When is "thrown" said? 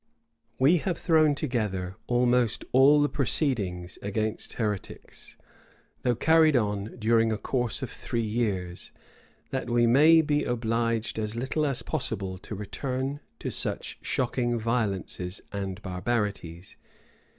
0.97-1.35